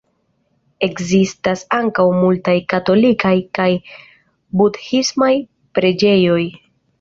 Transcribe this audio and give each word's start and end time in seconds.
Ekzistas 0.85 1.59
ankaŭ 1.77 2.05
multaj 2.21 2.55
katolikaj 2.73 3.35
kaj 3.59 3.69
budhismaj 4.63 5.31
preĝejoj. 5.79 6.41